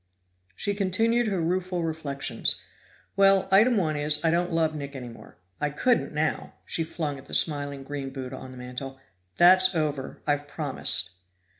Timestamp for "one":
3.77-3.95